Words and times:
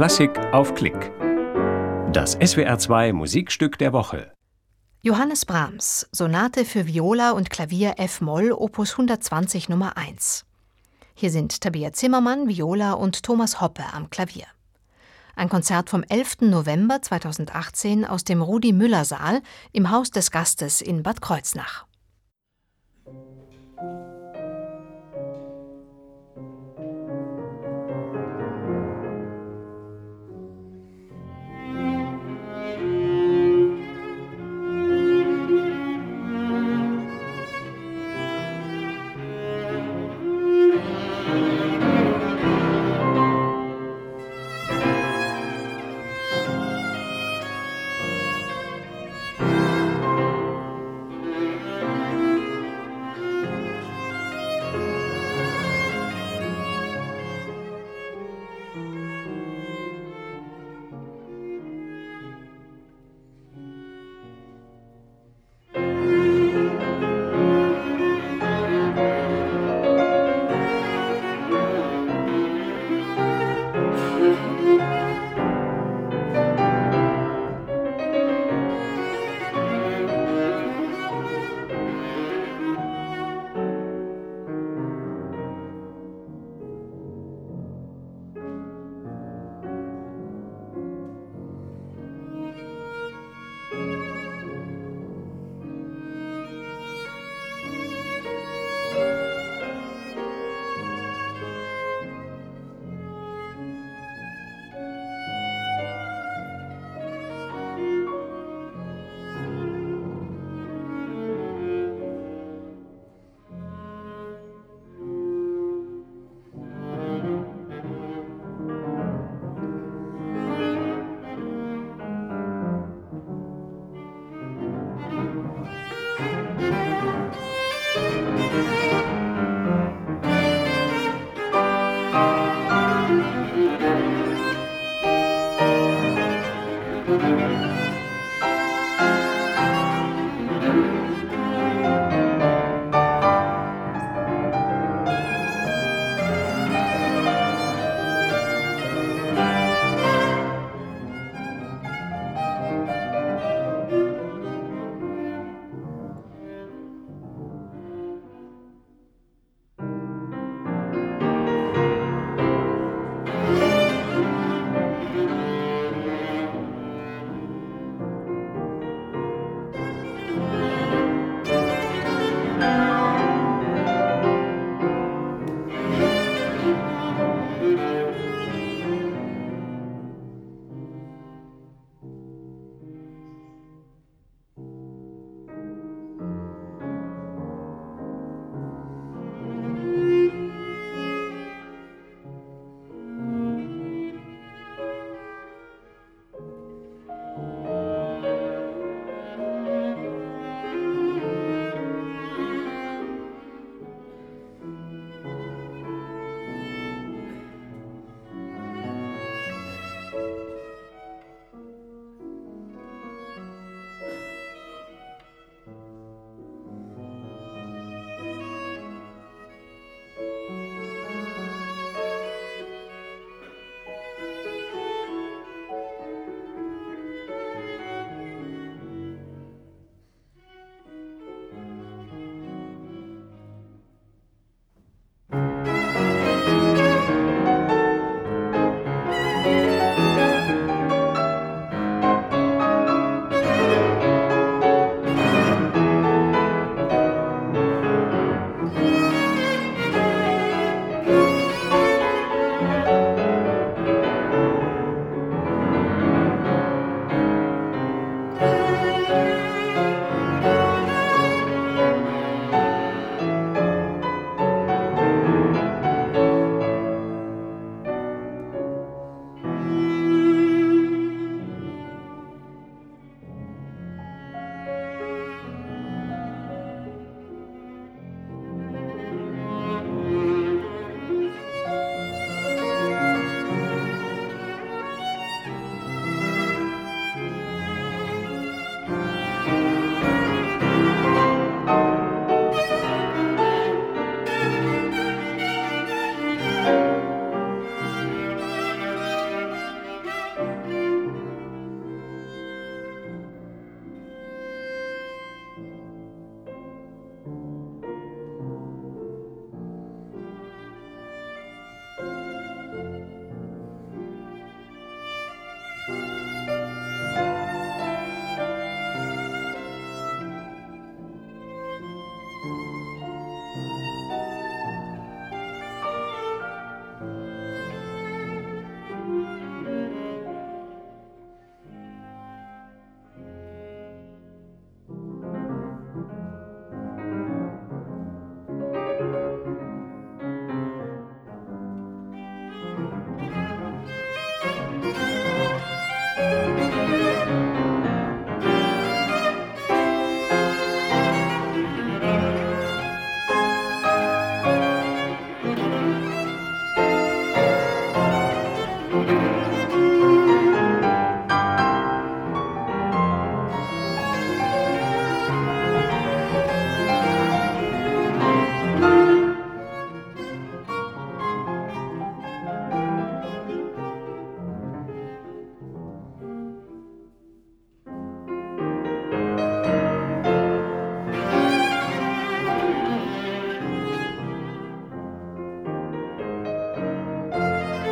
Klassik 0.00 0.38
auf 0.54 0.74
Klick. 0.74 1.12
Das 2.10 2.38
SWR2 2.38 3.12
Musikstück 3.12 3.76
der 3.76 3.92
Woche. 3.92 4.32
Johannes 5.02 5.44
Brahms, 5.44 6.08
Sonate 6.10 6.64
für 6.64 6.86
Viola 6.86 7.32
und 7.32 7.50
Klavier 7.50 7.96
F-Moll, 7.98 8.50
Opus 8.50 8.92
120 8.92 9.68
Nummer 9.68 9.98
1. 9.98 10.46
Hier 11.12 11.30
sind 11.30 11.60
Tabea 11.60 11.92
Zimmermann, 11.92 12.48
Viola 12.48 12.94
und 12.94 13.22
Thomas 13.22 13.60
Hoppe 13.60 13.84
am 13.92 14.08
Klavier. 14.08 14.46
Ein 15.36 15.50
Konzert 15.50 15.90
vom 15.90 16.02
11. 16.02 16.48
November 16.48 17.02
2018 17.02 18.06
aus 18.06 18.24
dem 18.24 18.40
Rudi 18.40 18.72
Müller 18.72 19.04
Saal 19.04 19.42
im 19.72 19.90
Haus 19.90 20.10
des 20.10 20.30
Gastes 20.30 20.80
in 20.80 21.02
Bad 21.02 21.20
Kreuznach. 21.20 21.84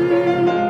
Música 0.00 0.69